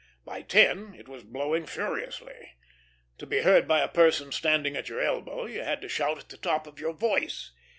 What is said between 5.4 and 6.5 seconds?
you had to shout at the